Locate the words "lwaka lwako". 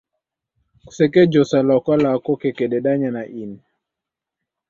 1.67-2.31